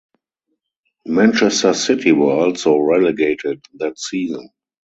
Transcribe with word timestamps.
Manchester 1.05 1.75
City 1.75 2.11
were 2.11 2.33
also 2.33 2.75
relegated 2.79 3.61
that 3.75 3.99
season. 3.99 4.49